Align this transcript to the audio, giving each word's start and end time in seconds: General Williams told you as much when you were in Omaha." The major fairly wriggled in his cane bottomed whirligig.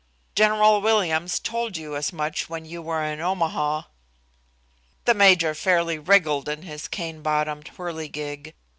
General 0.33 0.81
Williams 0.81 1.37
told 1.39 1.77
you 1.77 1.95
as 1.95 2.11
much 2.11 2.49
when 2.49 2.65
you 2.65 2.81
were 2.81 3.03
in 3.05 3.21
Omaha." 3.21 3.83
The 5.05 5.13
major 5.13 5.53
fairly 5.53 5.99
wriggled 5.99 6.49
in 6.49 6.63
his 6.63 6.87
cane 6.87 7.21
bottomed 7.21 7.69
whirligig. 7.77 8.55